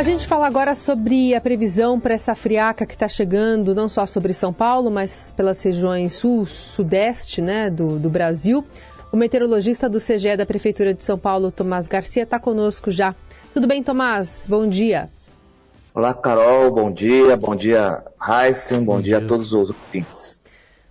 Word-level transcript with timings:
A 0.00 0.02
gente 0.02 0.26
fala 0.26 0.46
agora 0.46 0.74
sobre 0.74 1.34
a 1.34 1.42
previsão 1.42 2.00
para 2.00 2.14
essa 2.14 2.34
friaca 2.34 2.86
que 2.86 2.94
está 2.94 3.06
chegando, 3.06 3.74
não 3.74 3.86
só 3.86 4.06
sobre 4.06 4.32
São 4.32 4.50
Paulo, 4.50 4.90
mas 4.90 5.30
pelas 5.36 5.60
regiões 5.60 6.14
sul, 6.14 6.46
sudeste 6.46 7.42
né, 7.42 7.68
do, 7.68 7.98
do 7.98 8.08
Brasil. 8.08 8.64
O 9.12 9.16
meteorologista 9.18 9.90
do 9.90 9.98
CGE 9.98 10.38
da 10.38 10.46
Prefeitura 10.46 10.94
de 10.94 11.04
São 11.04 11.18
Paulo, 11.18 11.52
Tomás 11.52 11.86
Garcia, 11.86 12.22
está 12.22 12.38
conosco 12.38 12.90
já. 12.90 13.14
Tudo 13.52 13.66
bem, 13.66 13.82
Tomás? 13.82 14.46
Bom 14.48 14.66
dia. 14.66 15.10
Olá, 15.94 16.14
Carol. 16.14 16.70
Bom 16.70 16.90
dia. 16.90 17.36
Bom 17.36 17.54
dia, 17.54 18.02
Heisen. 18.26 18.78
Bom, 18.78 18.94
bom 18.94 19.02
dia. 19.02 19.18
dia 19.18 19.26
a 19.26 19.28
todos 19.28 19.52
os 19.52 19.68
ouvintes. 19.68 20.40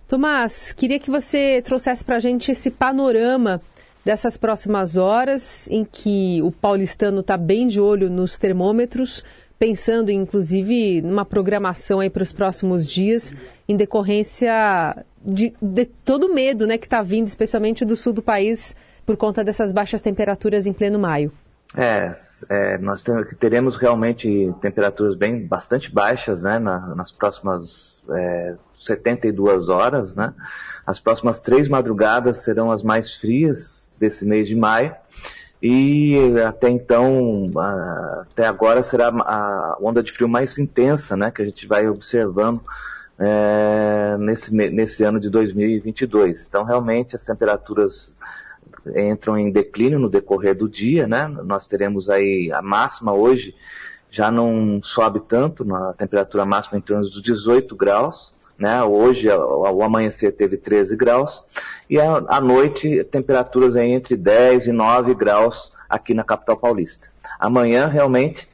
Tomás, 0.06 0.70
queria 0.70 1.00
que 1.00 1.10
você 1.10 1.60
trouxesse 1.62 2.04
para 2.04 2.14
a 2.14 2.20
gente 2.20 2.52
esse 2.52 2.70
panorama 2.70 3.60
dessas 4.04 4.36
próximas 4.36 4.96
horas, 4.96 5.68
em 5.70 5.84
que 5.84 6.40
o 6.42 6.50
paulistano 6.50 7.20
está 7.20 7.36
bem 7.36 7.66
de 7.66 7.80
olho 7.80 8.08
nos 8.08 8.36
termômetros, 8.36 9.24
pensando 9.58 10.10
inclusive 10.10 11.02
numa 11.02 11.24
programação 11.24 12.00
aí 12.00 12.08
para 12.08 12.22
os 12.22 12.32
próximos 12.32 12.86
dias, 12.86 13.36
em 13.68 13.76
decorrência 13.76 15.04
de, 15.22 15.52
de 15.60 15.84
todo 15.84 16.28
o 16.28 16.34
medo 16.34 16.66
né, 16.66 16.78
que 16.78 16.86
está 16.86 17.02
vindo, 17.02 17.26
especialmente 17.26 17.84
do 17.84 17.94
sul 17.94 18.12
do 18.12 18.22
país, 18.22 18.74
por 19.04 19.16
conta 19.16 19.44
dessas 19.44 19.72
baixas 19.72 20.00
temperaturas 20.00 20.66
em 20.66 20.72
pleno 20.72 20.98
maio. 20.98 21.30
É, 21.76 22.12
é 22.48 22.78
nós 22.78 23.04
teremos 23.38 23.76
realmente 23.76 24.52
temperaturas 24.60 25.14
bem 25.14 25.46
bastante 25.46 25.92
baixas 25.92 26.42
né, 26.42 26.58
na, 26.58 26.94
nas 26.94 27.12
próximas 27.12 28.04
é, 28.10 28.56
72 28.80 29.68
horas, 29.68 30.16
né? 30.16 30.34
As 30.86 30.98
próximas 30.98 31.40
três 31.40 31.68
madrugadas 31.68 32.38
serão 32.38 32.70
as 32.70 32.82
mais 32.82 33.14
frias 33.14 33.92
desse 33.98 34.24
mês 34.24 34.48
de 34.48 34.56
maio. 34.56 34.94
E 35.62 36.16
até 36.48 36.70
então, 36.70 37.50
até 38.22 38.46
agora 38.46 38.82
será 38.82 39.08
a 39.08 39.76
onda 39.80 40.02
de 40.02 40.10
frio 40.10 40.26
mais 40.26 40.56
intensa, 40.56 41.16
né, 41.18 41.30
que 41.30 41.42
a 41.42 41.44
gente 41.44 41.66
vai 41.66 41.86
observando 41.86 42.62
é, 43.18 44.16
nesse, 44.18 44.54
nesse 44.54 45.04
ano 45.04 45.20
de 45.20 45.28
2022. 45.28 46.46
Então, 46.48 46.64
realmente, 46.64 47.14
as 47.14 47.26
temperaturas 47.26 48.14
entram 48.96 49.36
em 49.36 49.52
declínio 49.52 49.98
no 49.98 50.08
decorrer 50.08 50.56
do 50.56 50.66
dia, 50.66 51.06
né? 51.06 51.28
Nós 51.28 51.66
teremos 51.66 52.08
aí 52.08 52.50
a 52.50 52.62
máxima 52.62 53.12
hoje 53.12 53.54
já 54.10 54.30
não 54.30 54.80
sobe 54.82 55.20
tanto, 55.20 55.64
na 55.64 55.92
temperatura 55.92 56.44
máxima 56.44 56.78
em 56.78 56.80
torno 56.80 57.02
dos 57.02 57.22
18 57.22 57.76
graus, 57.76 58.34
né? 58.60 58.82
Hoje, 58.84 59.30
o 59.30 59.82
amanhecer 59.82 60.32
teve 60.32 60.58
13 60.58 60.94
graus 60.94 61.42
e 61.88 61.98
à 61.98 62.40
noite 62.40 63.02
temperaturas 63.04 63.74
entre 63.74 64.16
10 64.16 64.66
e 64.66 64.72
9 64.72 65.14
graus 65.14 65.72
aqui 65.88 66.12
na 66.12 66.22
capital 66.22 66.58
paulista. 66.58 67.08
Amanhã, 67.38 67.86
realmente, 67.86 68.46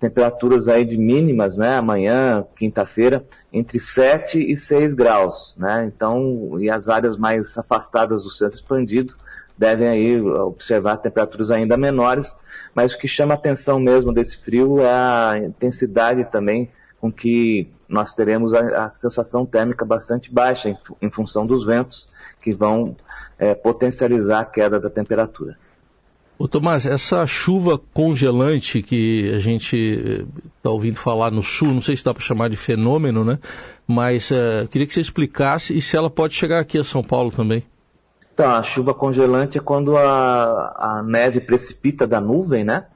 temperaturas 0.00 0.66
aí 0.66 0.82
de 0.82 0.96
mínimas, 0.96 1.58
né? 1.58 1.76
Amanhã, 1.76 2.44
quinta-feira, 2.56 3.22
entre 3.52 3.78
7 3.78 4.50
e 4.50 4.56
6 4.56 4.94
graus, 4.94 5.56
né? 5.58 5.84
Então, 5.94 6.58
e 6.58 6.70
as 6.70 6.88
áreas 6.88 7.18
mais 7.18 7.58
afastadas 7.58 8.22
do 8.22 8.30
centro 8.30 8.56
expandido 8.56 9.14
devem 9.58 9.88
aí 9.88 10.18
observar 10.18 10.96
temperaturas 10.96 11.50
ainda 11.50 11.76
menores, 11.76 12.34
mas 12.74 12.94
o 12.94 12.98
que 12.98 13.06
chama 13.06 13.34
atenção 13.34 13.78
mesmo 13.78 14.10
desse 14.10 14.38
frio 14.38 14.80
é 14.80 14.90
a 14.90 15.38
intensidade 15.44 16.24
também 16.24 16.70
com 17.00 17.10
que 17.10 17.68
nós 17.88 18.14
teremos 18.14 18.54
a, 18.54 18.84
a 18.84 18.90
sensação 18.90 19.44
térmica 19.46 19.84
bastante 19.84 20.32
baixa 20.32 20.68
em, 20.68 20.78
em, 21.02 21.10
função 21.10 21.46
dos 21.46 21.64
ventos 21.64 22.08
que 22.40 22.52
vão 22.52 22.96
é, 23.38 23.54
potencializar 23.54 24.40
a 24.40 24.44
queda 24.44 24.78
da 24.78 24.90
temperatura. 24.90 25.58
Ô 26.38 26.48
Tomás, 26.48 26.86
essa 26.86 27.26
chuva 27.26 27.78
congelante 27.92 28.80
que 28.80 29.30
a 29.34 29.40
gente 29.40 30.26
está 30.56 30.70
ouvindo 30.70 30.96
falar 30.96 31.30
no 31.30 31.42
sul, 31.42 31.68
não 31.68 31.82
sei 31.82 31.96
se 31.96 32.04
dá 32.04 32.14
para 32.14 32.22
chamar 32.22 32.48
de 32.48 32.56
fenômeno, 32.56 33.24
né? 33.24 33.38
Mas 33.86 34.30
uh, 34.30 34.66
queria 34.70 34.86
que 34.86 34.94
você 34.94 35.00
explicasse 35.00 35.76
e 35.76 35.82
se 35.82 35.96
ela 35.96 36.08
pode 36.08 36.32
chegar 36.34 36.60
aqui 36.60 36.78
a 36.78 36.84
São 36.84 37.02
Paulo 37.02 37.30
também. 37.30 37.62
Então, 38.32 38.50
a 38.54 38.62
chuva 38.62 38.94
congelante 38.94 39.58
é 39.58 39.60
quando 39.60 39.98
a, 39.98 40.74
a 40.78 41.02
neve 41.02 41.40
precipita 41.40 42.06
da 42.06 42.22
nuvem, 42.22 42.64
né? 42.64 42.86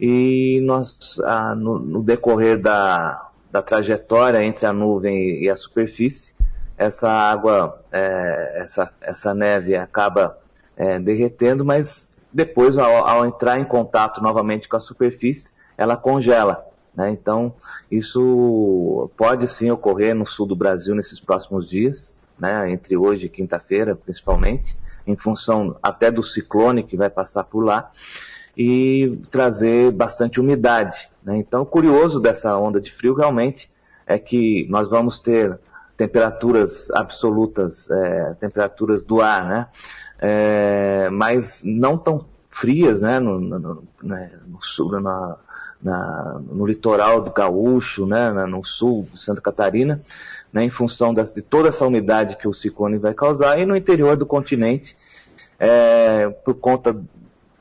E 0.00 0.60
nós, 0.64 1.20
a, 1.20 1.54
no, 1.54 1.78
no 1.78 2.02
decorrer 2.02 2.60
da, 2.60 3.29
da 3.50 3.62
trajetória 3.62 4.42
entre 4.42 4.66
a 4.66 4.72
nuvem 4.72 5.42
e 5.42 5.50
a 5.50 5.56
superfície, 5.56 6.34
essa 6.76 7.10
água, 7.10 7.84
é, 7.92 8.62
essa, 8.62 8.90
essa 9.00 9.34
neve 9.34 9.76
acaba 9.76 10.38
é, 10.76 10.98
derretendo, 10.98 11.64
mas 11.64 12.12
depois, 12.32 12.78
ao, 12.78 13.06
ao, 13.06 13.26
entrar 13.26 13.58
em 13.58 13.64
contato 13.64 14.22
novamente 14.22 14.68
com 14.68 14.76
a 14.76 14.80
superfície, 14.80 15.52
ela 15.76 15.96
congela. 15.96 16.64
Né? 16.94 17.10
Então, 17.10 17.54
isso 17.90 19.10
pode 19.16 19.46
sim 19.48 19.70
ocorrer 19.70 20.14
no 20.14 20.24
sul 20.24 20.46
do 20.46 20.56
Brasil 20.56 20.94
nesses 20.94 21.20
próximos 21.20 21.68
dias, 21.68 22.18
né? 22.38 22.70
entre 22.70 22.96
hoje 22.96 23.26
e 23.26 23.28
quinta-feira, 23.28 23.94
principalmente, 23.94 24.76
em 25.06 25.16
função 25.16 25.76
até 25.82 26.10
do 26.10 26.22
ciclone 26.22 26.82
que 26.82 26.96
vai 26.96 27.10
passar 27.10 27.44
por 27.44 27.62
lá 27.62 27.90
e 28.62 29.18
trazer 29.30 29.90
bastante 29.90 30.38
umidade. 30.38 31.08
Né? 31.24 31.38
Então, 31.38 31.64
curioso 31.64 32.20
dessa 32.20 32.58
onda 32.58 32.78
de 32.78 32.92
frio 32.92 33.14
realmente 33.14 33.70
é 34.06 34.18
que 34.18 34.66
nós 34.68 34.86
vamos 34.86 35.18
ter 35.18 35.58
temperaturas 35.96 36.90
absolutas, 36.90 37.90
é, 37.90 38.34
temperaturas 38.34 39.02
do 39.02 39.22
ar, 39.22 39.48
né? 39.48 39.66
É, 40.18 41.08
mas 41.10 41.62
não 41.64 41.96
tão 41.96 42.26
frias, 42.50 43.00
né? 43.00 43.18
No, 43.18 43.40
no, 43.40 43.82
né? 44.02 44.30
no 44.46 45.00
na, 45.00 45.36
na, 45.82 46.40
no 46.46 46.66
litoral 46.66 47.22
do 47.22 47.30
Gaúcho, 47.30 48.04
né? 48.04 48.30
no 48.44 48.62
sul 48.62 49.08
de 49.10 49.18
Santa 49.18 49.40
Catarina, 49.40 50.02
né? 50.52 50.64
em 50.64 50.70
função 50.70 51.14
das, 51.14 51.32
de 51.32 51.40
toda 51.40 51.70
essa 51.70 51.86
umidade 51.86 52.36
que 52.36 52.46
o 52.46 52.52
ciclone 52.52 52.98
vai 52.98 53.14
causar, 53.14 53.58
e 53.58 53.64
no 53.64 53.74
interior 53.74 54.18
do 54.18 54.26
continente, 54.26 54.94
é, 55.58 56.28
por 56.44 56.54
conta 56.54 56.94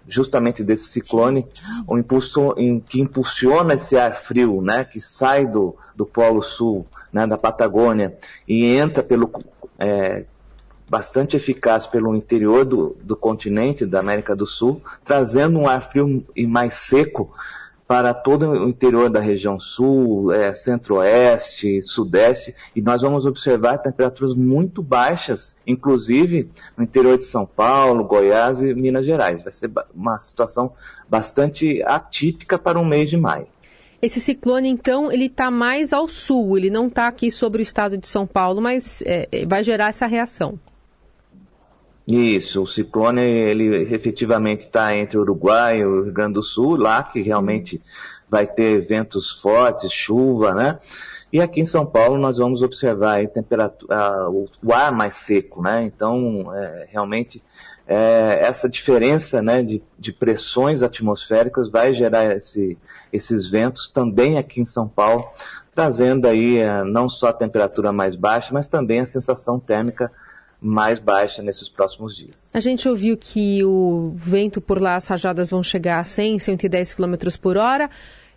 justamente 0.10 0.64
desse 0.64 0.90
ciclone, 0.90 1.46
o 1.88 1.98
impulso, 1.98 2.54
em, 2.58 2.80
que 2.80 3.00
impulsiona 3.00 3.76
esse 3.76 3.98
ar 3.98 4.16
frio, 4.16 4.62
né, 4.62 4.84
que 4.84 5.00
sai 5.00 5.46
do, 5.46 5.76
do 5.96 6.06
Polo 6.06 6.42
Sul, 6.42 6.86
né, 7.14 7.26
da 7.28 7.38
Patagônia, 7.38 8.18
e 8.48 8.66
entra 8.66 9.04
pelo 9.04 9.32
é, 9.78 10.26
bastante 10.90 11.36
eficaz 11.36 11.86
pelo 11.86 12.16
interior 12.16 12.66
do, 12.66 12.98
do 13.02 13.16
continente 13.16 13.86
da 13.86 14.00
América 14.00 14.36
do 14.36 14.46
Sul, 14.46 14.82
trazendo 15.06 15.60
um 15.60 15.70
ar 15.70 15.82
frio 15.84 16.26
e 16.36 16.48
mais 16.48 16.74
seco 16.74 17.32
para 17.90 18.14
todo 18.14 18.52
o 18.52 18.70
interior 18.70 19.10
da 19.10 19.20
região 19.20 19.60
sul, 19.60 20.32
é, 20.32 20.54
centro-oeste, 20.54 21.82
sudeste, 21.82 22.54
e 22.76 22.84
nós 22.84 23.02
vamos 23.02 23.26
observar 23.26 23.80
temperaturas 23.80 24.36
muito 24.36 24.84
baixas, 24.84 25.56
inclusive 25.66 26.52
no 26.78 26.84
interior 26.84 27.18
de 27.18 27.26
São 27.26 27.48
Paulo, 27.48 28.04
Goiás 28.04 28.62
e 28.62 28.76
Minas 28.76 29.08
Gerais. 29.08 29.42
Vai 29.42 29.52
ser 29.54 29.72
uma 29.92 30.20
situação 30.20 30.72
bastante 31.10 31.82
atípica 31.82 32.60
para 32.60 32.80
um 32.80 32.86
mês 32.86 33.10
de 33.10 33.18
maio. 33.18 33.48
Esse 34.00 34.22
ciclone, 34.22 34.70
então, 34.70 35.12
ele 35.12 35.26
está 35.26 35.50
mais 35.50 35.92
ao 35.92 36.08
sul, 36.08 36.60
ele 36.60 36.70
não 36.70 36.90
está 36.90 37.08
aqui 37.08 37.32
sobre 37.32 37.60
o 37.60 37.64
estado 37.64 37.98
de 37.98 38.08
São 38.08 38.28
Paulo, 38.28 38.62
mas 38.62 39.02
é, 39.02 39.28
é 39.32 39.46
vai 39.48 39.64
gerar 39.64 39.88
essa 39.88 40.06
reação. 40.06 40.60
Isso, 42.10 42.64
o 42.64 42.68
ciclone 42.68 43.22
ele 43.22 43.94
efetivamente 43.94 44.62
está 44.62 44.96
entre 44.96 45.16
o 45.16 45.22
Uruguai 45.22 45.82
e 45.82 45.86
o 45.86 46.06
Rio 46.06 46.14
Grande 46.14 46.34
do 46.34 46.44
Sul, 46.44 46.76
lá 46.76 47.04
que 47.04 47.22
realmente 47.22 47.80
vai 48.28 48.48
ter 48.48 48.82
ventos 48.82 49.32
fortes, 49.32 49.92
chuva, 49.92 50.56
né? 50.56 50.80
E 51.32 51.40
aqui 51.40 51.62
em 51.62 51.66
São 51.68 51.86
Paulo 51.86 52.18
nós 52.18 52.40
vamos 52.40 52.64
observar 52.64 53.24
a 53.24 53.28
temperatura, 53.28 54.28
o 54.32 54.74
ar 54.74 54.92
mais 54.92 55.18
seco, 55.18 55.62
né? 55.62 55.84
Então, 55.84 56.52
é, 56.56 56.88
realmente, 56.90 57.44
é, 57.88 58.40
essa 58.42 58.68
diferença 58.68 59.40
né, 59.40 59.62
de, 59.62 59.84
de, 59.98 60.12
pressões 60.12 60.82
atmosféricas 60.82 61.70
vai 61.70 61.94
gerar 61.94 62.36
esse, 62.36 62.76
esses 63.14 63.48
ventos 63.48 63.88
também 63.88 64.40
aqui 64.40 64.60
em 64.60 64.66
São 64.66 64.88
Paulo, 64.88 65.28
trazendo 65.76 66.28
aí 66.28 66.58
é, 66.58 66.84
não 66.84 67.08
só 67.08 67.28
a 67.28 67.34
temperatura 67.34 67.92
mais 67.92 68.16
baixa, 68.16 68.52
mas 68.52 68.68
também 68.68 69.02
a 69.02 69.06
sensação 69.06 69.60
térmica 69.60 70.12
mais 70.62 71.00
baixa 71.00 71.42
nesses 71.42 71.70
próximos 71.70 72.16
dias. 72.16 72.52
A 72.56 72.60
gente 72.60 72.88
ouviu 72.88 73.16
que 73.18 73.64
o 73.64 74.14
vento 74.16 74.60
por 74.60 74.82
lá, 74.82 74.96
as 74.96 75.08
rajadas 75.08 75.50
vão 75.52 75.64
chegar 75.64 76.00
a 76.00 76.04
100, 76.04 76.40
110 76.40 76.94
km 76.94 77.16
por 77.42 77.58
hora. 77.58 77.90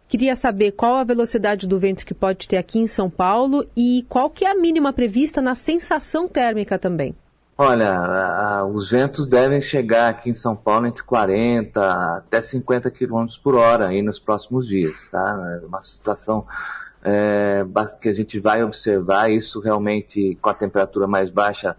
Queria 0.09 0.37
saber 0.37 0.73
qual 0.73 0.97
a 0.97 1.05
velocidade 1.05 1.67
do 1.67 1.79
vento 1.79 2.05
que 2.05 2.15
pode 2.15 2.47
ter 2.47 2.59
aqui 2.59 2.79
em 2.79 2.87
São 2.87 3.09
Paulo 3.09 3.67
e 3.77 4.05
qual 4.09 4.29
que 4.29 4.45
é 4.45 4.51
a 4.51 4.55
mínima 4.55 4.93
prevista 4.93 5.41
na 5.41 5.55
sensação 5.55 6.29
térmica 6.29 6.79
também. 6.79 7.15
Olha, 7.57 7.97
a, 7.97 8.65
os 8.67 8.91
ventos 8.91 9.27
devem 9.27 9.61
chegar 9.61 10.09
aqui 10.09 10.31
em 10.31 10.35
São 10.35 10.55
Paulo 10.55 10.87
entre 10.87 11.03
40 11.03 12.17
até 12.17 12.43
50 12.43 12.91
km 12.91 13.27
por 13.43 13.55
hora 13.55 13.89
aí 13.89 14.03
nos 14.03 14.19
próximos 14.19 14.67
dias, 14.67 15.09
tá? 15.09 15.61
É 15.63 15.67
uma 15.67 15.83
situação 15.83 16.47
é, 17.05 17.65
que 18.01 18.09
a 18.09 18.13
gente 18.13 18.39
vai 18.39 18.63
observar 18.63 19.31
isso 19.31 19.61
realmente 19.61 20.37
com 20.41 20.49
a 20.49 20.55
temperatura 20.55 21.07
mais 21.07 21.31
baixa 21.31 21.77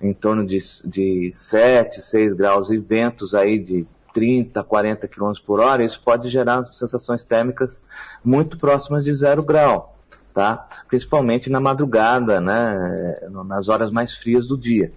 em 0.00 0.12
torno 0.12 0.44
de, 0.44 0.58
de 0.84 1.30
7, 1.32 2.00
6 2.00 2.34
graus 2.34 2.70
e 2.70 2.78
ventos 2.78 3.34
aí 3.34 3.58
de 3.58 3.86
30, 4.14 4.62
40 4.62 5.08
km 5.08 5.32
por 5.44 5.60
hora, 5.60 5.84
isso 5.84 6.00
pode 6.02 6.28
gerar 6.28 6.64
sensações 6.72 7.24
térmicas 7.24 7.84
muito 8.24 8.56
próximas 8.56 9.04
de 9.04 9.12
zero 9.12 9.42
grau, 9.42 9.98
tá? 10.32 10.68
Principalmente 10.88 11.50
na 11.50 11.60
madrugada, 11.60 12.40
né? 12.40 13.18
Nas 13.44 13.68
horas 13.68 13.90
mais 13.90 14.14
frias 14.14 14.46
do 14.46 14.56
dia. 14.56 14.92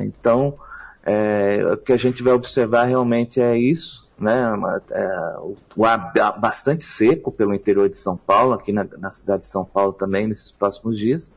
Então, 0.00 0.58
é, 1.04 1.60
o 1.72 1.76
que 1.76 1.92
a 1.92 1.96
gente 1.96 2.22
vai 2.22 2.32
observar 2.32 2.84
realmente 2.84 3.40
é 3.40 3.56
isso, 3.56 4.08
né? 4.18 4.50
É, 4.90 5.36
o 5.76 5.84
ar 5.84 6.12
bastante 6.38 6.82
seco 6.82 7.30
pelo 7.30 7.54
interior 7.54 7.88
de 7.88 7.98
São 7.98 8.16
Paulo, 8.16 8.54
aqui 8.54 8.72
na, 8.72 8.86
na 8.98 9.10
cidade 9.10 9.42
de 9.42 9.48
São 9.48 9.64
Paulo 9.64 9.92
também, 9.92 10.26
nesses 10.26 10.50
próximos 10.50 10.98
dias, 10.98 11.32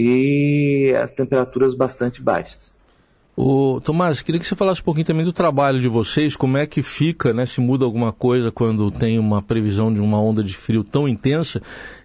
e 0.00 0.94
as 0.94 1.12
temperaturas 1.12 1.74
bastante 1.74 2.22
baixas. 2.22 2.80
O 3.36 3.80
Tomás, 3.80 4.20
queria 4.20 4.40
que 4.40 4.46
você 4.46 4.54
falasse 4.54 4.80
um 4.80 4.84
pouquinho 4.84 5.06
também 5.06 5.24
do 5.24 5.32
trabalho 5.32 5.80
de 5.80 5.88
vocês, 5.88 6.36
como 6.36 6.58
é 6.58 6.66
que 6.66 6.82
fica, 6.82 7.32
né, 7.32 7.46
se 7.46 7.60
muda 7.60 7.84
alguma 7.84 8.12
coisa 8.12 8.50
quando 8.50 8.90
tem 8.90 9.18
uma 9.18 9.40
previsão 9.40 9.92
de 9.92 10.00
uma 10.00 10.20
onda 10.20 10.42
de 10.42 10.54
frio 10.54 10.84
tão 10.84 11.08
intensa, 11.08 11.62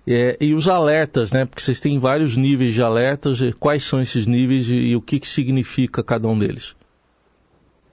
é, 0.07 0.37
e 0.39 0.53
os 0.53 0.67
alertas, 0.67 1.31
né, 1.31 1.45
porque 1.45 1.61
vocês 1.61 1.79
têm 1.79 1.99
vários 1.99 2.37
níveis 2.37 2.73
de 2.73 2.81
alertas, 2.81 3.39
quais 3.59 3.83
são 3.83 4.01
esses 4.01 4.25
níveis 4.25 4.69
e, 4.69 4.73
e 4.73 4.95
o 4.95 5.01
que, 5.01 5.19
que 5.19 5.27
significa 5.27 6.03
cada 6.03 6.27
um 6.27 6.37
deles? 6.37 6.75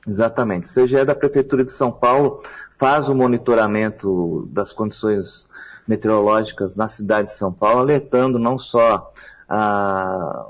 Exatamente. 0.06 0.68
O 0.68 0.84
CGE 0.84 1.04
da 1.04 1.14
Prefeitura 1.14 1.64
de 1.64 1.70
São 1.70 1.90
Paulo 1.90 2.42
faz 2.78 3.08
o 3.08 3.14
monitoramento 3.14 4.48
das 4.52 4.72
condições 4.72 5.48
meteorológicas 5.86 6.76
na 6.76 6.88
cidade 6.88 7.28
de 7.28 7.34
São 7.34 7.52
Paulo, 7.52 7.80
alertando 7.80 8.38
não 8.38 8.58
só 8.58 9.12
a 9.54 10.46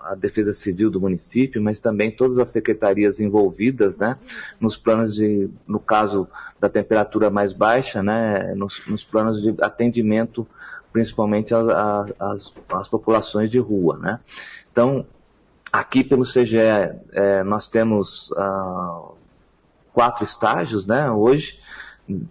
a 0.00 0.14
Defesa 0.14 0.52
Civil 0.52 0.90
do 0.90 1.00
município, 1.00 1.62
mas 1.62 1.78
também 1.78 2.10
todas 2.10 2.38
as 2.38 2.48
secretarias 2.48 3.20
envolvidas, 3.20 3.98
né, 3.98 4.16
nos 4.58 4.76
planos 4.76 5.14
de, 5.14 5.50
no 5.66 5.78
caso 5.78 6.26
da 6.58 6.68
temperatura 6.68 7.30
mais 7.30 7.52
baixa, 7.52 8.02
né, 8.02 8.54
nos, 8.54 8.82
nos 8.86 9.04
planos 9.04 9.42
de 9.42 9.54
atendimento, 9.60 10.46
principalmente 10.92 11.54
às, 11.54 12.88
populações 12.88 13.50
de 13.50 13.58
rua, 13.58 13.98
né. 13.98 14.20
Então, 14.72 15.06
aqui 15.70 16.02
pelo 16.02 16.24
CGE, 16.24 16.58
é, 17.12 17.44
nós 17.44 17.68
temos 17.68 18.32
ah, 18.36 19.10
quatro 19.92 20.24
estágios, 20.24 20.86
né, 20.86 21.10
hoje, 21.10 21.58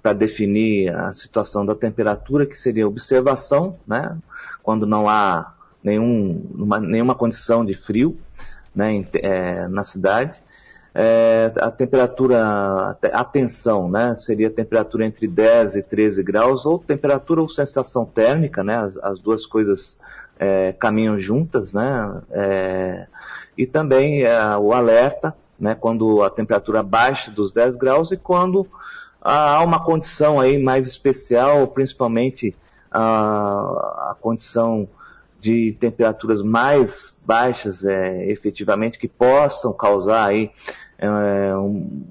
para 0.01 0.11
definir 0.11 0.93
a 0.93 1.13
situação 1.13 1.65
da 1.65 1.75
temperatura, 1.75 2.45
que 2.45 2.59
seria 2.59 2.87
observação, 2.87 3.79
né, 3.87 4.17
quando 4.63 4.87
não 4.87 5.07
há 5.07 5.53
nenhum, 5.83 6.45
uma, 6.53 6.79
nenhuma 6.79 7.15
condição 7.15 7.65
de 7.65 7.73
frio 7.73 8.17
né, 8.75 9.05
é, 9.15 9.67
na 9.67 9.83
cidade. 9.83 10.41
É, 10.93 11.51
a 11.57 11.69
temperatura, 11.69 12.97
a 13.13 13.23
tensão, 13.23 13.89
né, 13.89 14.15
seria 14.15 14.49
temperatura 14.49 15.05
entre 15.05 15.27
10 15.27 15.75
e 15.75 15.83
13 15.83 16.23
graus, 16.23 16.65
ou 16.65 16.79
temperatura 16.79 17.41
ou 17.41 17.47
sensação 17.47 18.05
térmica, 18.05 18.63
né, 18.63 18.77
as, 18.77 18.97
as 18.97 19.19
duas 19.19 19.45
coisas 19.45 19.97
é, 20.39 20.73
caminham 20.73 21.17
juntas, 21.19 21.73
né, 21.73 22.21
é, 22.31 23.07
e 23.57 23.67
também 23.67 24.23
é, 24.23 24.57
o 24.57 24.73
alerta, 24.73 25.35
né, 25.59 25.75
quando 25.75 26.23
a 26.23 26.29
temperatura 26.29 26.81
baixa 26.81 27.29
dos 27.29 27.51
10 27.51 27.75
graus 27.75 28.11
e 28.11 28.17
quando 28.17 28.67
há 29.21 29.61
uma 29.61 29.83
condição 29.83 30.39
aí 30.39 30.57
mais 30.57 30.87
especial, 30.87 31.67
principalmente 31.67 32.55
a, 32.91 34.11
a 34.11 34.15
condição 34.19 34.87
de 35.39 35.71
temperaturas 35.79 36.41
mais 36.41 37.15
baixas, 37.25 37.85
é, 37.85 38.29
efetivamente, 38.29 38.99
que 38.99 39.07
possam 39.07 39.71
causar 39.71 40.25
aí 40.25 40.51
é, 40.97 41.55
um, 41.55 42.03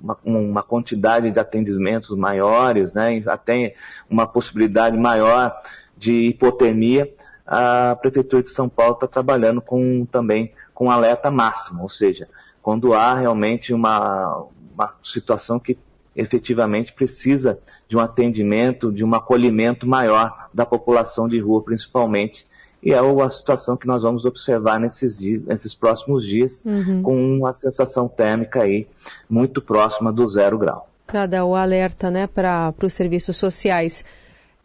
uma, 0.00 0.18
uma, 0.24 0.62
quantidade 0.62 1.30
de 1.30 1.40
atendimentos 1.40 2.16
maiores, 2.16 2.94
né, 2.94 3.22
até 3.26 3.74
uma 4.08 4.26
possibilidade 4.26 4.96
maior 4.96 5.52
de 5.96 6.28
hipotermia, 6.28 7.12
a 7.44 7.96
Prefeitura 8.00 8.42
de 8.42 8.50
São 8.50 8.68
Paulo 8.68 8.94
está 8.94 9.06
trabalhando 9.08 9.60
com, 9.60 10.06
também 10.06 10.52
com 10.72 10.90
alerta 10.90 11.30
máximo, 11.30 11.82
ou 11.82 11.88
seja, 11.88 12.28
quando 12.62 12.94
há 12.94 13.14
realmente 13.14 13.74
uma, 13.74 14.44
uma 14.74 14.94
situação 15.02 15.58
que 15.58 15.76
efetivamente 16.18 16.92
precisa 16.92 17.60
de 17.88 17.96
um 17.96 18.00
atendimento, 18.00 18.92
de 18.92 19.04
um 19.04 19.14
acolhimento 19.14 19.86
maior 19.86 20.50
da 20.52 20.66
população 20.66 21.28
de 21.28 21.38
rua, 21.38 21.62
principalmente. 21.62 22.44
E 22.82 22.92
é 22.92 22.98
a 22.98 23.30
situação 23.30 23.76
que 23.76 23.86
nós 23.86 24.02
vamos 24.02 24.24
observar 24.24 24.80
nesses, 24.80 25.18
dias, 25.18 25.44
nesses 25.44 25.74
próximos 25.74 26.26
dias, 26.26 26.64
uhum. 26.66 27.02
com 27.02 27.38
uma 27.38 27.52
sensação 27.52 28.08
térmica 28.08 28.62
aí 28.62 28.88
muito 29.30 29.62
próxima 29.62 30.12
do 30.12 30.26
zero 30.26 30.58
grau. 30.58 30.88
Para 31.06 31.26
dar 31.26 31.44
o 31.44 31.54
alerta 31.54 32.10
né, 32.10 32.26
para 32.26 32.74
os 32.82 32.92
serviços 32.92 33.36
sociais. 33.36 34.04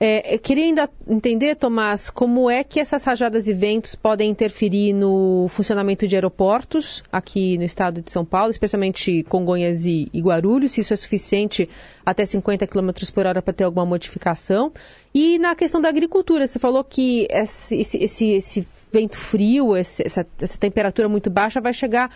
É, 0.06 0.38
queria 0.38 0.66
ainda 0.66 0.90
entender, 1.08 1.56
Tomás, 1.56 2.10
como 2.10 2.52
é 2.52 2.62
que 2.62 2.78
essas 2.78 3.06
rajadas 3.06 3.48
e 3.48 3.54
ventos 3.54 3.96
podem 3.96 4.30
interferir 4.30 4.92
no 4.92 5.48
funcionamento 5.48 6.06
de 6.06 6.14
aeroportos 6.14 7.02
aqui 7.10 7.58
no 7.58 7.64
estado 7.64 8.02
de 8.02 8.12
São 8.12 8.26
Paulo, 8.26 8.52
especialmente 8.52 9.24
Congonhas 9.30 9.86
e, 9.86 10.10
e 10.12 10.20
Guarulhos, 10.20 10.74
se 10.74 10.82
isso 10.82 10.94
é 10.94 10.98
suficiente 10.98 11.70
até 12.06 12.26
50 12.26 12.68
km 12.68 12.90
por 13.14 13.26
hora 13.26 13.42
para 13.42 13.54
ter 13.54 13.64
alguma 13.64 13.86
modificação. 13.86 14.74
E 15.16 15.40
na 15.40 15.56
questão 15.56 15.80
da 15.80 15.88
agricultura, 15.88 16.48
você 16.48 16.60
falou 16.60 16.84
que 16.84 17.26
esse, 17.32 17.80
esse, 17.80 18.28
esse 18.28 18.68
vento 18.92 19.18
frio, 19.18 19.74
esse, 19.78 20.06
essa, 20.06 20.28
essa 20.38 20.58
temperatura 20.58 21.08
muito 21.08 21.30
baixa 21.30 21.62
vai 21.62 21.72
chegar 21.72 22.12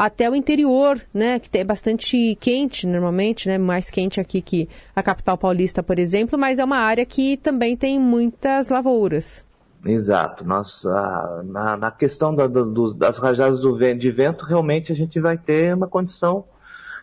até 0.00 0.30
o 0.30 0.34
interior, 0.34 0.98
né, 1.12 1.38
que 1.38 1.58
é 1.58 1.62
bastante 1.62 2.34
quente 2.40 2.86
normalmente, 2.86 3.46
né, 3.46 3.58
mais 3.58 3.90
quente 3.90 4.18
aqui 4.18 4.40
que 4.40 4.66
a 4.96 5.02
capital 5.02 5.36
paulista, 5.36 5.82
por 5.82 5.98
exemplo, 5.98 6.38
mas 6.38 6.58
é 6.58 6.64
uma 6.64 6.78
área 6.78 7.04
que 7.04 7.36
também 7.36 7.76
tem 7.76 8.00
muitas 8.00 8.70
lavouras. 8.70 9.44
Exato. 9.84 10.42
Nós, 10.42 10.86
ah, 10.86 11.42
na, 11.44 11.76
na, 11.76 11.90
questão 11.90 12.34
da, 12.34 12.46
do, 12.46 12.94
das 12.94 13.18
rajadas 13.18 13.60
do 13.60 13.76
de 13.94 14.10
vento, 14.10 14.46
realmente 14.46 14.90
a 14.90 14.94
gente 14.94 15.20
vai 15.20 15.36
ter 15.36 15.74
uma 15.74 15.86
condição 15.86 16.44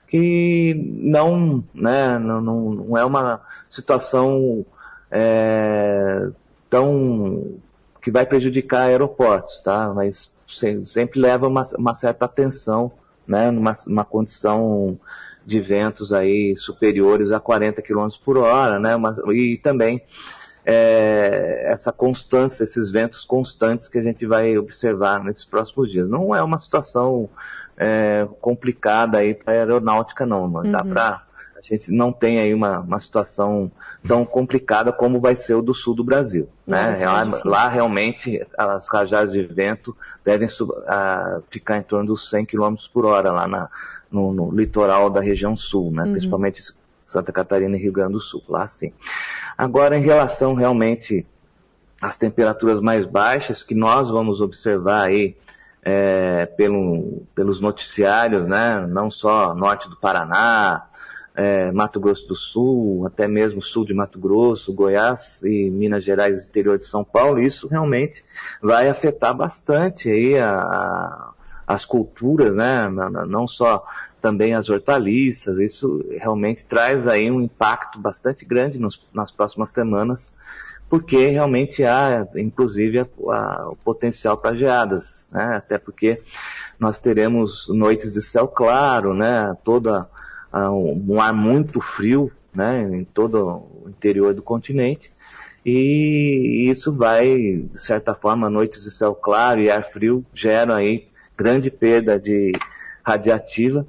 que 0.07 0.73
não, 0.99 1.63
né, 1.75 2.17
não, 2.17 2.41
não 2.41 2.97
é 2.97 3.05
uma 3.05 3.41
situação 3.69 4.65
é, 5.11 6.29
tão 6.67 7.59
que 8.01 8.09
vai 8.09 8.25
prejudicar 8.25 8.87
aeroportos, 8.87 9.61
tá? 9.61 9.93
Mas 9.93 10.31
sempre 10.47 11.19
leva 11.19 11.47
uma, 11.47 11.63
uma 11.77 11.93
certa 11.93 12.25
atenção, 12.25 12.91
né, 13.27 13.51
numa, 13.51 13.75
numa 13.85 14.05
condição 14.05 14.99
de 15.45 15.59
ventos 15.59 16.11
aí 16.11 16.55
superiores 16.57 17.31
a 17.31 17.39
40 17.39 17.81
km 17.81 18.07
por 18.23 18.37
hora, 18.37 18.79
né, 18.79 18.95
uma, 18.95 19.15
e 19.33 19.57
também 19.57 20.01
é, 20.65 21.63
essa 21.71 21.93
constância, 21.93 22.65
esses 22.65 22.91
ventos 22.91 23.23
constantes 23.23 23.87
que 23.87 23.97
a 23.97 24.01
gente 24.01 24.25
vai 24.25 24.57
observar 24.57 25.23
nesses 25.23 25.45
próximos 25.45 25.89
dias. 25.89 26.09
Não 26.09 26.35
é 26.35 26.43
uma 26.43 26.57
situação 26.57 27.29
é, 27.77 28.27
complicada 28.41 29.19
aí 29.19 29.33
para 29.33 29.53
aeronáutica, 29.53 30.25
não. 30.25 30.47
não 30.47 30.61
uhum. 30.61 30.71
Dá 30.71 30.83
para 30.83 31.26
gente 31.75 31.91
não 31.91 32.11
tem 32.11 32.39
aí 32.39 32.53
uma, 32.53 32.79
uma 32.79 32.99
situação 32.99 33.71
tão 34.07 34.25
complicada 34.25 34.91
como 34.91 35.19
vai 35.19 35.35
ser 35.35 35.55
o 35.55 35.61
do 35.61 35.73
sul 35.73 35.93
do 35.93 36.03
Brasil. 36.03 36.47
Né? 36.65 36.97
Lá, 37.05 37.41
lá, 37.43 37.69
realmente 37.69 38.45
as 38.57 38.87
rajadas 38.87 39.33
de 39.33 39.43
vento 39.43 39.95
devem 40.23 40.47
uh, 40.47 41.43
ficar 41.49 41.77
em 41.77 41.83
torno 41.83 42.07
dos 42.07 42.29
100 42.29 42.45
km 42.45 42.75
por 42.93 43.05
hora 43.05 43.31
lá 43.31 43.47
na, 43.47 43.69
no, 44.11 44.33
no, 44.33 44.51
litoral 44.51 45.09
da 45.09 45.21
região 45.21 45.55
sul, 45.55 45.91
né? 45.91 46.03
Uhum. 46.03 46.11
principalmente 46.11 46.61
Santa 47.03 47.31
Catarina 47.31 47.75
e 47.77 47.79
Rio 47.79 47.91
Grande 47.91 48.13
do 48.13 48.19
Sul, 48.19 48.43
lá 48.49 48.67
sim. 48.67 48.91
Agora, 49.57 49.97
em 49.97 50.01
relação 50.01 50.53
realmente 50.53 51.25
às 52.01 52.17
temperaturas 52.17 52.79
mais 52.81 53.05
baixas 53.05 53.63
que 53.63 53.73
nós 53.73 54.09
vamos 54.09 54.41
observar 54.41 55.03
aí 55.03 55.35
é, 55.83 56.45
pelo, 56.45 57.23
pelos 57.33 57.61
noticiários, 57.61 58.45
né? 58.45 58.85
não 58.87 59.09
só 59.09 59.55
norte 59.55 59.89
do 59.89 59.95
Paraná, 59.95 60.85
é, 61.37 61.71
Mato 61.71 61.99
Grosso 61.99 62.27
do 62.27 62.33
Sul, 62.33 63.05
até 63.05 63.27
mesmo 63.27 63.61
sul 63.61 63.85
de 63.85 63.93
Mato 63.93 64.17
Grosso, 64.17 64.73
Goiás 64.73 65.43
e 65.43 65.69
Minas 65.69 66.03
Gerais, 66.03 66.43
interior 66.43 66.79
de 66.79 66.83
São 66.83 67.03
Paulo, 67.03 67.39
isso 67.39 67.67
realmente 67.67 68.25
vai 68.59 68.89
afetar 68.89 69.35
bastante 69.35 70.09
aí 70.09 70.35
a, 70.35 70.59
a, 70.59 71.33
as 71.67 71.85
culturas, 71.85 72.55
né? 72.55 72.89
Não 73.27 73.47
só 73.47 73.85
também 74.19 74.55
as 74.55 74.67
hortaliças, 74.67 75.59
isso 75.59 76.03
realmente 76.09 76.65
traz 76.65 77.07
aí 77.07 77.29
um 77.29 77.39
impacto 77.39 77.99
bastante 77.99 78.43
grande 78.43 78.79
nos, 78.79 78.99
nas 79.13 79.31
próximas 79.31 79.69
semanas, 79.69 80.33
porque 80.89 81.27
realmente 81.27 81.83
há, 81.83 82.27
inclusive, 82.35 83.07
a, 83.29 83.67
o 83.69 83.75
potencial 83.75 84.37
para 84.37 84.55
geadas, 84.55 85.29
né? 85.31 85.57
Até 85.57 85.77
porque 85.77 86.19
nós 86.79 86.99
teremos 86.99 87.69
noites 87.69 88.13
de 88.13 88.23
céu 88.23 88.47
claro, 88.47 89.13
né? 89.13 89.55
Toda 89.63 90.09
um 90.53 91.19
ar 91.19 91.33
muito 91.33 91.79
frio, 91.79 92.31
né, 92.53 92.81
em 92.81 93.03
todo 93.03 93.65
o 93.83 93.89
interior 93.89 94.33
do 94.33 94.41
continente, 94.41 95.11
e 95.65 96.69
isso 96.69 96.93
vai, 96.93 97.65
de 97.71 97.81
certa 97.81 98.15
forma, 98.15 98.49
noites 98.49 98.83
de 98.83 98.91
céu 98.91 99.13
claro 99.13 99.59
e 99.59 99.69
ar 99.69 99.83
frio 99.83 100.25
geram 100.33 100.73
aí 100.73 101.07
grande 101.37 101.69
perda 101.69 102.19
de 102.19 102.53
radiativa, 103.03 103.85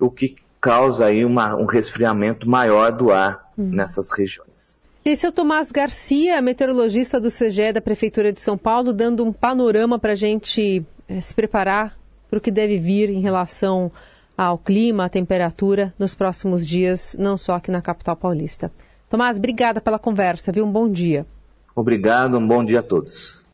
o 0.00 0.10
que 0.10 0.36
causa 0.60 1.06
aí 1.06 1.24
uma, 1.24 1.54
um 1.54 1.66
resfriamento 1.66 2.48
maior 2.48 2.90
do 2.90 3.12
ar 3.12 3.52
uhum. 3.56 3.68
nessas 3.68 4.10
regiões. 4.10 4.82
Esse 5.04 5.24
é 5.24 5.28
o 5.28 5.32
Tomás 5.32 5.70
Garcia, 5.70 6.42
meteorologista 6.42 7.20
do 7.20 7.28
CGE 7.28 7.72
da 7.72 7.80
Prefeitura 7.80 8.32
de 8.32 8.40
São 8.40 8.58
Paulo, 8.58 8.92
dando 8.92 9.24
um 9.24 9.32
panorama 9.32 9.98
para 9.98 10.12
a 10.12 10.16
gente 10.16 10.84
é, 11.08 11.20
se 11.20 11.34
preparar 11.34 11.96
para 12.28 12.38
o 12.38 12.40
que 12.40 12.50
deve 12.50 12.78
vir 12.78 13.08
em 13.08 13.20
relação 13.20 13.90
ao 14.38 14.56
clima, 14.56 15.06
à 15.06 15.08
temperatura 15.08 15.92
nos 15.98 16.14
próximos 16.14 16.64
dias, 16.64 17.16
não 17.18 17.36
só 17.36 17.56
aqui 17.56 17.72
na 17.72 17.82
capital 17.82 18.14
paulista. 18.14 18.70
Tomás, 19.10 19.36
obrigada 19.36 19.80
pela 19.80 19.98
conversa, 19.98 20.52
viu? 20.52 20.64
Um 20.64 20.70
bom 20.70 20.88
dia. 20.88 21.26
Obrigado, 21.74 22.38
um 22.38 22.46
bom 22.46 22.64
dia 22.64 22.78
a 22.78 22.82
todos. 22.82 23.44